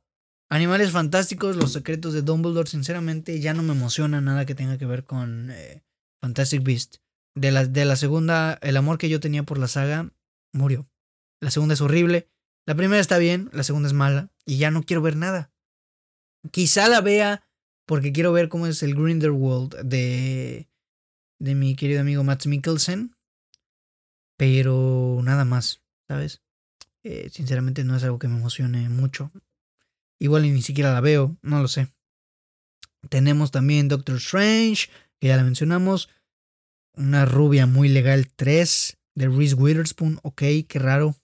[0.49, 4.87] Animales Fantásticos, Los Secretos de Dumbledore, sinceramente ya no me emociona nada que tenga que
[4.87, 5.83] ver con eh,
[6.23, 6.99] Fantastic Beast.
[7.35, 10.13] De la, de la segunda, el amor que yo tenía por la saga
[10.53, 10.89] murió.
[11.41, 12.29] La segunda es horrible.
[12.67, 14.31] La primera está bien, la segunda es mala.
[14.45, 15.51] Y ya no quiero ver nada.
[16.53, 17.43] Quizá la vea
[17.87, 20.69] porque quiero ver cómo es el Grindelwald de,
[21.39, 23.17] de mi querido amigo Matt Mikkelsen.
[24.37, 26.43] Pero nada más, ¿sabes?
[27.05, 29.31] Eh, sinceramente no es algo que me emocione mucho.
[30.19, 31.93] Igual ni siquiera la veo, no lo sé.
[33.09, 34.89] Tenemos también Doctor Strange,
[35.21, 36.11] que ya la mencionamos.
[36.95, 40.19] Una rubia muy legal 3 de Reese Witherspoon.
[40.23, 41.15] Ok, qué raro.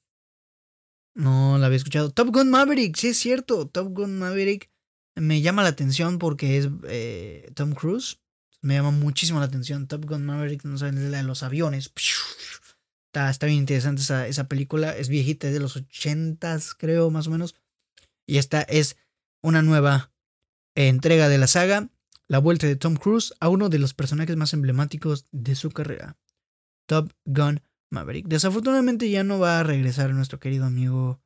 [1.15, 2.11] No la había escuchado.
[2.11, 3.67] Top Gun Maverick, sí es cierto.
[3.67, 4.72] Top Gun Maverick
[5.15, 8.19] me llama la atención porque es eh, Tom Cruise.
[8.61, 9.89] Me llama muchísimo la atención.
[9.89, 11.93] Top Gun Maverick, no saben, es la de los aviones.
[13.07, 14.97] Está, está bien interesante esa, esa película.
[14.97, 17.57] Es viejita, es de los ochentas, creo, más o menos.
[18.27, 18.97] Y esta es
[19.43, 20.13] una nueva
[20.75, 21.89] entrega de la saga,
[22.29, 26.17] la vuelta de Tom Cruise a uno de los personajes más emblemáticos de su carrera,
[26.87, 28.27] Top Gun Maverick.
[28.27, 31.21] Desafortunadamente ya no va a regresar nuestro querido amigo,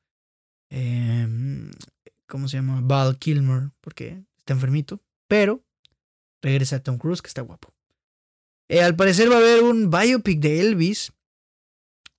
[0.69, 1.71] em,
[2.27, 2.81] ¿cómo se llama?
[2.83, 5.65] Val Kilmer, porque está enfermito, pero
[6.43, 7.75] regresa Tom Cruise, que está guapo.
[8.69, 11.13] Eh, al parecer va a haber un biopic de Elvis.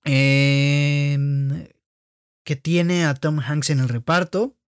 [0.04, 1.68] Em,
[2.44, 4.58] que tiene a Tom Hanks en el reparto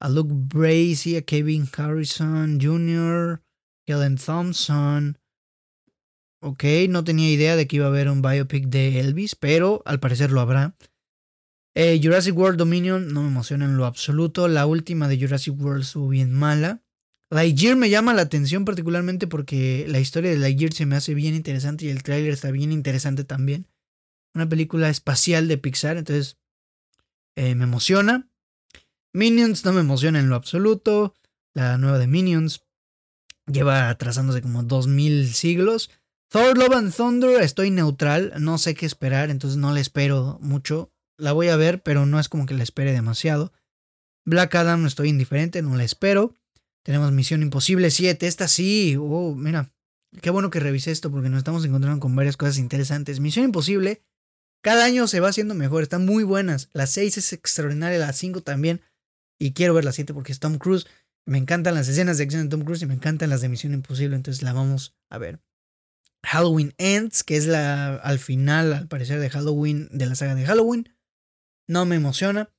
[0.00, 3.42] a Luke Bracey, a Kevin Harrison Jr.,
[3.86, 5.18] Helen Thompson.
[6.42, 10.00] Ok, no tenía idea de que iba a haber un biopic de Elvis, pero al
[10.00, 10.76] parecer lo habrá.
[11.74, 14.46] Eh, Jurassic World Dominion no me emociona en lo absoluto.
[14.48, 16.82] La última de Jurassic World estuvo bien mala.
[17.30, 21.34] Lightyear me llama la atención particularmente porque la historia de Lightyear se me hace bien
[21.34, 23.66] interesante y el tráiler está bien interesante también.
[24.34, 26.38] Una película espacial de Pixar, entonces
[27.36, 28.28] eh, me emociona.
[29.12, 31.14] Minions no me emociona en lo absoluto.
[31.54, 32.62] La nueva de Minions
[33.46, 35.90] lleva atrasándose como 2000 siglos.
[36.28, 40.93] Thor Love and Thunder estoy neutral, no sé qué esperar, entonces no le espero mucho.
[41.16, 43.52] La voy a ver, pero no es como que la espere demasiado.
[44.24, 46.34] Black Adam estoy indiferente, no la espero.
[46.84, 49.72] Tenemos Misión Imposible 7, esta sí, oh, mira,
[50.20, 53.20] qué bueno que revisé esto porque nos estamos encontrando con varias cosas interesantes.
[53.20, 54.02] Misión Imposible,
[54.62, 56.68] cada año se va haciendo mejor, están muy buenas.
[56.72, 58.82] La 6 es extraordinaria, la 5 también.
[59.38, 60.86] Y quiero ver la 7 porque es Tom Cruise.
[61.26, 63.72] Me encantan las escenas de acción de Tom Cruise y me encantan las de Misión
[63.72, 65.40] Imposible, entonces la vamos a ver.
[66.24, 70.46] Halloween Ends, que es la al final, al parecer, de Halloween, de la saga de
[70.46, 70.93] Halloween.
[71.68, 72.50] No me emociona.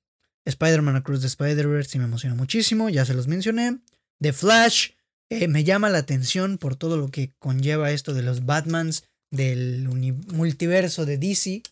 [0.46, 3.80] Spider-Man Across the Spider-Verse sí me emociona muchísimo, ya se los mencioné.
[4.22, 4.92] The Flash
[5.30, 9.88] eh, me llama la atención por todo lo que conlleva esto de los Batmans, del
[9.90, 11.64] multiverso de DC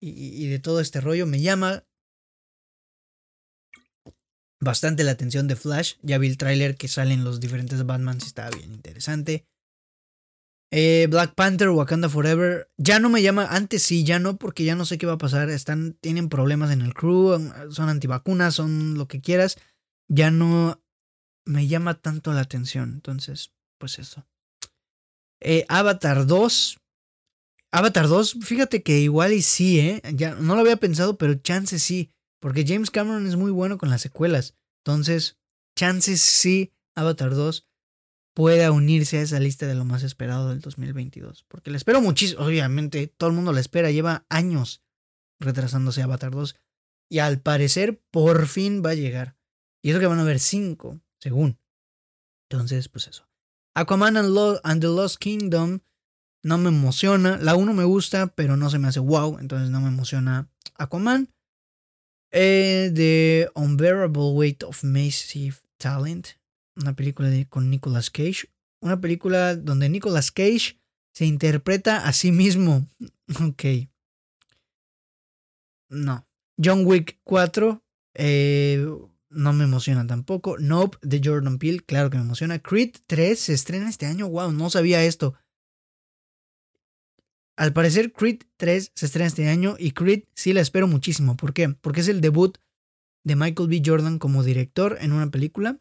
[0.00, 1.26] y, de todo este rollo.
[1.26, 1.84] Me llama
[4.60, 5.94] bastante la atención de Flash.
[6.02, 9.46] Ya vi el tráiler que salen los diferentes Batmans, está bien interesante.
[10.70, 12.70] Eh, Black Panther, Wakanda Forever.
[12.76, 15.18] Ya no me llama, antes sí, ya no, porque ya no sé qué va a
[15.18, 15.48] pasar.
[15.50, 17.38] Están, tienen problemas en el crew,
[17.70, 19.58] son antivacunas, son lo que quieras.
[20.08, 20.82] Ya no
[21.44, 22.92] me llama tanto la atención.
[22.92, 24.26] Entonces, pues eso.
[25.40, 26.78] Eh, Avatar 2.
[27.70, 30.02] Avatar 2, fíjate que igual y sí, ¿eh?
[30.14, 32.12] Ya no lo había pensado, pero chance sí.
[32.40, 34.54] Porque James Cameron es muy bueno con las secuelas.
[34.84, 35.38] Entonces,
[35.76, 37.67] chances sí, Avatar 2
[38.38, 41.44] pueda unirse a esa lista de lo más esperado del 2022.
[41.48, 44.80] Porque le espero muchísimo, obviamente, todo el mundo la espera, lleva años
[45.40, 46.54] retrasándose Avatar 2.
[47.10, 49.36] Y al parecer, por fin va a llegar.
[49.82, 51.58] Y eso que van a ver cinco, según.
[52.48, 53.28] Entonces, pues eso.
[53.74, 55.80] Aquaman and, the Lost Kingdom
[56.44, 57.38] no me emociona.
[57.38, 59.38] La 1 me gusta, pero no se me hace wow.
[59.40, 61.28] Entonces no me emociona Aquaman.
[62.30, 66.38] Eh, the Unbearable Weight of Massive Talent
[66.78, 68.50] una película con Nicolas Cage.
[68.80, 70.80] Una película donde Nicolas Cage
[71.12, 72.86] se interpreta a sí mismo.
[73.42, 73.64] Ok.
[75.90, 76.26] No.
[76.62, 77.82] John Wick 4.
[78.14, 78.86] Eh,
[79.30, 80.56] no me emociona tampoco.
[80.58, 81.80] Nope, de Jordan Peele.
[81.80, 82.58] Claro que me emociona.
[82.58, 84.28] Creed 3 se estrena este año.
[84.28, 85.34] Wow, no sabía esto.
[87.56, 91.36] Al parecer, Creed 3 se estrena este año y Creed sí la espero muchísimo.
[91.36, 91.68] ¿Por qué?
[91.68, 92.56] Porque es el debut
[93.24, 93.82] de Michael B.
[93.84, 95.78] Jordan como director en una película.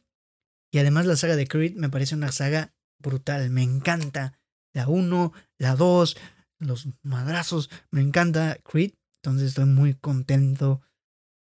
[0.72, 3.50] Y además la saga de Creed me parece una saga brutal.
[3.50, 4.40] Me encanta.
[4.74, 6.18] La 1, la 2,
[6.60, 7.70] los madrazos.
[7.92, 8.94] Me encanta Creed.
[9.22, 10.82] Entonces estoy muy contento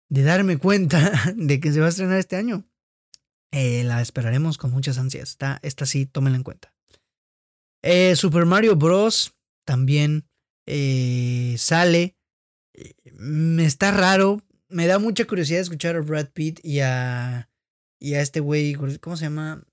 [0.09, 2.65] de darme cuenta de que se va a estrenar este año.
[3.53, 5.31] Eh, la esperaremos con muchas ansias.
[5.31, 6.75] Esta, esta sí, tómenla en cuenta.
[7.83, 9.35] Eh, Super Mario Bros.
[9.65, 10.29] también
[10.67, 12.17] eh, sale.
[13.15, 14.43] Me está raro.
[14.69, 17.49] Me da mucha curiosidad escuchar a Brad Pitt y a
[17.99, 19.65] y a este güey, ¿cómo se llama?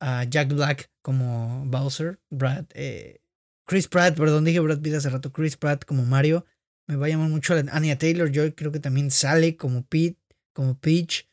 [0.00, 3.20] A Jack Black como Bowser, Brad, eh,
[3.66, 6.44] Chris Pratt, perdón, dije Brad Pitt hace rato, Chris Pratt como Mario.
[6.88, 10.18] Me va a llamar mucho la Anya Taylor Joy, creo que también sale como Pete,
[10.52, 11.28] como Peach.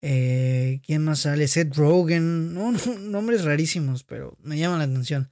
[0.00, 1.46] Eh, ¿Quién más sale?
[1.46, 2.54] Seth Rogen.
[2.54, 5.30] No, nombres rarísimos, pero me llaman la atención.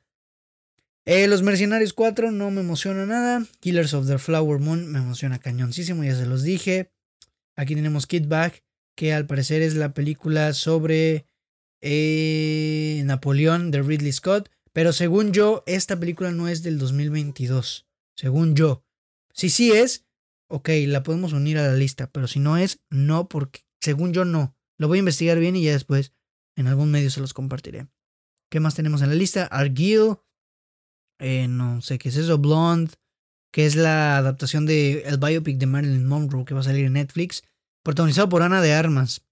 [1.06, 3.44] Eh, los Mercenarios 4 no me emociona nada.
[3.60, 6.92] Killers of the Flower Moon me emociona cañoncísimo, ya se los dije.
[7.56, 8.62] Aquí tenemos Kid Back
[9.00, 11.24] que al parecer es la película sobre
[11.80, 14.50] eh, Napoleón de Ridley Scott.
[14.74, 17.88] Pero según yo, esta película no es del 2022.
[18.14, 18.84] Según yo.
[19.32, 20.04] Si sí es,
[20.48, 22.10] ok, la podemos unir a la lista.
[22.12, 24.54] Pero si no es, no, porque según yo no.
[24.76, 26.12] Lo voy a investigar bien y ya después
[26.54, 27.86] en algún medio se los compartiré.
[28.50, 29.46] ¿Qué más tenemos en la lista?
[29.46, 30.18] Argyll.
[31.18, 32.36] Eh, no sé qué es eso.
[32.36, 32.92] Blonde.
[33.50, 36.92] Que es la adaptación de el biopic de Marilyn Monroe que va a salir en
[36.92, 37.44] Netflix.
[37.82, 39.22] Protagonizado por Ana de Armas.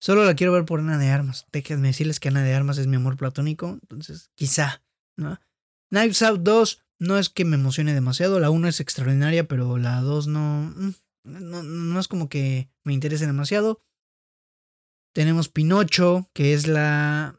[0.00, 1.46] Solo la quiero ver por Ana de Armas.
[1.52, 3.78] Déjenme decirles que Ana de Armas es mi amor platónico.
[3.82, 4.82] Entonces, quizá.
[5.16, 5.38] ¿no?
[5.90, 8.40] Knives Out 2 no es que me emocione demasiado.
[8.40, 10.90] La 1 es extraordinaria, pero la 2 mm,
[11.24, 13.82] no, no, es como que me interese demasiado.
[15.12, 17.38] Tenemos Pinocho, que es la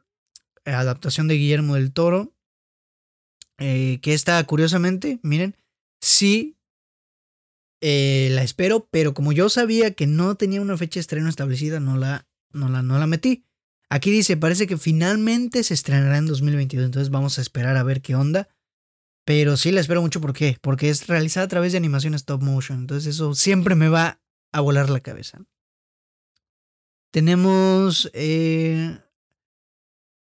[0.66, 2.34] adaptación de Guillermo del Toro.
[3.58, 5.56] Eh, que está curiosamente, miren,
[6.02, 6.58] sí
[7.82, 11.80] eh, la espero, pero como yo sabía que no tenía una fecha de estreno establecida,
[11.80, 13.46] no la, no la, no la metí.
[13.90, 18.02] Aquí dice, parece que finalmente se estrenará en 2022, entonces vamos a esperar a ver
[18.02, 18.48] qué onda.
[19.26, 20.58] Pero sí la espero mucho, ¿por qué?
[20.62, 24.22] Porque es realizada a través de animación stop motion, entonces eso siempre me va
[24.52, 25.40] a volar la cabeza.
[27.12, 29.00] Tenemos eh,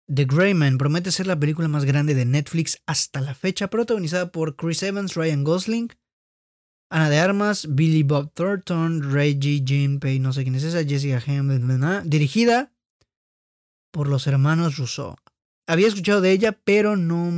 [0.08, 4.56] The Greyman, promete ser la película más grande de Netflix hasta la fecha, protagonizada por
[4.56, 5.90] Chris Evans, Ryan Gosling,
[6.96, 11.22] Ana de Armas, Billy Bob Thornton, Reggie Jean Pay, no sé quién es esa, Jessica
[11.28, 11.50] Ham,
[12.06, 12.72] dirigida
[13.92, 15.18] por los hermanos Rousseau.
[15.68, 17.32] Había escuchado de ella, pero no,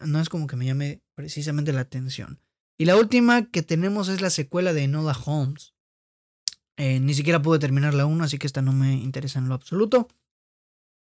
[0.00, 2.40] no es como que me llame precisamente la atención.
[2.78, 5.74] Y la última que tenemos es la secuela de Enola Holmes.
[6.78, 9.54] Eh, ni siquiera pude terminar la 1, así que esta no me interesa en lo
[9.54, 10.08] absoluto.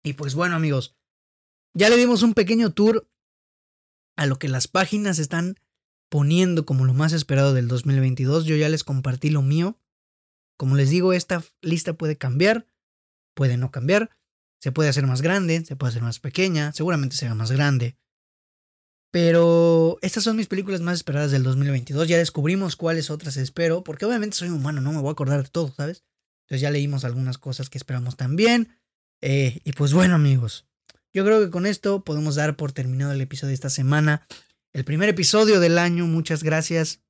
[0.04, 0.96] Y pues bueno amigos,
[1.74, 3.10] ya le dimos un pequeño tour
[4.16, 5.56] a lo que las páginas están
[6.12, 8.44] poniendo como lo más esperado del 2022.
[8.44, 9.80] Yo ya les compartí lo mío.
[10.58, 12.68] Como les digo, esta lista puede cambiar,
[13.34, 14.10] puede no cambiar.
[14.60, 17.96] Se puede hacer más grande, se puede hacer más pequeña, seguramente se haga más grande.
[19.10, 22.10] Pero estas son mis películas más esperadas del 2022.
[22.10, 25.50] Ya descubrimos cuáles otras espero, porque obviamente soy humano, no me voy a acordar de
[25.50, 26.04] todo, ¿sabes?
[26.44, 28.76] Entonces ya leímos algunas cosas que esperamos también.
[29.22, 30.66] Eh, y pues bueno, amigos,
[31.14, 34.28] yo creo que con esto podemos dar por terminado el episodio de esta semana.
[34.74, 36.06] El primer episodio del año.
[36.08, 37.02] Muchas gracias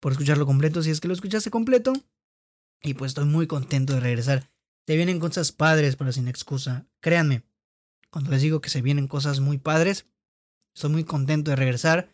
[0.00, 1.92] por escucharlo completo, si es que lo escuchaste completo.
[2.80, 4.48] Y pues estoy muy contento de regresar.
[4.84, 6.86] Te vienen cosas padres para sin excusa.
[7.00, 7.42] Créanme,
[8.10, 10.06] cuando les digo que se vienen cosas muy padres,
[10.74, 12.08] estoy muy contento de regresar.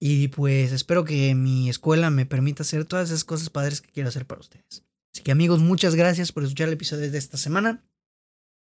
[0.00, 4.08] Y pues espero que mi escuela me permita hacer todas esas cosas padres que quiero
[4.08, 4.84] hacer para ustedes.
[5.14, 7.84] Así que amigos, muchas gracias por escuchar el episodio de esta semana.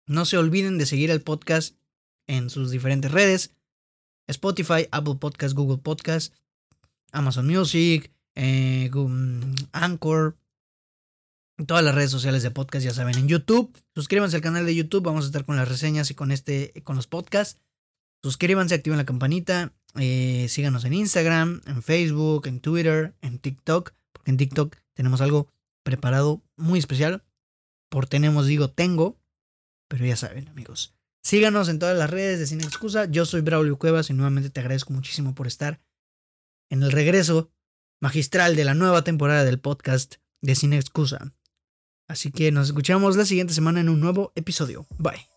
[0.06, 1.76] No se olviden de seguir el podcast
[2.28, 3.57] en sus diferentes redes.
[4.28, 6.34] Spotify, Apple Podcast, Google Podcast,
[7.12, 8.92] Amazon Music, eh,
[9.72, 10.38] Anchor,
[11.66, 13.76] todas las redes sociales de podcast, ya saben, en YouTube.
[13.96, 16.96] Suscríbanse al canal de YouTube, vamos a estar con las reseñas y con este, con
[16.96, 17.60] los podcasts.
[18.24, 24.32] Suscríbanse, activen la campanita, eh, síganos en Instagram, en Facebook, en Twitter, en TikTok, porque
[24.32, 25.48] en TikTok tenemos algo
[25.84, 27.24] preparado muy especial.
[27.90, 29.18] Por tenemos, digo, tengo,
[29.88, 30.97] pero ya saben, amigos.
[31.28, 33.04] Síganos en todas las redes de Sin Excusa.
[33.04, 35.82] Yo soy Braulio Cuevas y nuevamente te agradezco muchísimo por estar
[36.70, 37.52] en el regreso
[38.00, 41.34] magistral de la nueva temporada del podcast de Sin Excusa.
[42.08, 44.88] Así que nos escuchamos la siguiente semana en un nuevo episodio.
[45.00, 45.37] Bye.